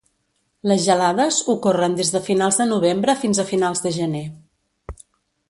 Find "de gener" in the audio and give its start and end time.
3.85-4.25